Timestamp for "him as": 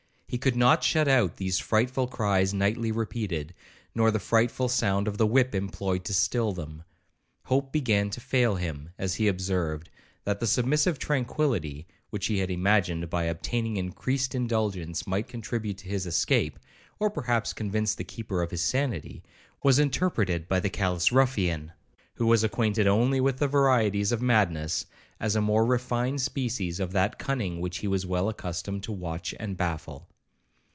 8.55-9.15